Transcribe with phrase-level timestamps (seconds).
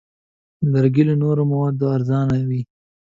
[0.71, 2.61] لرګی له نورو موادو ارزانه وي.